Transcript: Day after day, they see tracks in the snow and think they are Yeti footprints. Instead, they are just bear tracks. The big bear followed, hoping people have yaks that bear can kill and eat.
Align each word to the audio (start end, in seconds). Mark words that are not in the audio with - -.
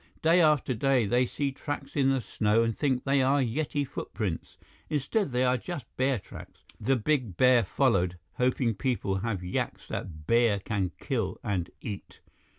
Day 0.23 0.41
after 0.41 0.73
day, 0.73 1.05
they 1.05 1.27
see 1.27 1.51
tracks 1.51 1.95
in 1.95 2.09
the 2.09 2.21
snow 2.21 2.63
and 2.63 2.75
think 2.75 3.03
they 3.03 3.21
are 3.21 3.39
Yeti 3.39 3.87
footprints. 3.87 4.57
Instead, 4.89 5.31
they 5.31 5.43
are 5.45 5.57
just 5.57 5.85
bear 5.95 6.17
tracks. 6.17 6.63
The 6.79 6.95
big 6.95 7.37
bear 7.37 7.63
followed, 7.63 8.17
hoping 8.39 8.73
people 8.73 9.17
have 9.17 9.43
yaks 9.43 9.87
that 9.89 10.25
bear 10.25 10.57
can 10.57 10.89
kill 10.99 11.37
and 11.43 11.69
eat. 11.81 12.19